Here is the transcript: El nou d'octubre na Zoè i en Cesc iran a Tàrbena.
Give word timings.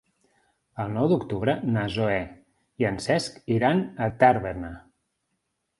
El 0.83 0.87
nou 0.95 1.09
d'octubre 1.11 1.55
na 1.75 1.83
Zoè 1.97 2.17
i 2.85 2.89
en 2.93 2.99
Cesc 3.09 3.39
iran 3.59 3.87
a 4.07 4.13
Tàrbena. 4.25 4.75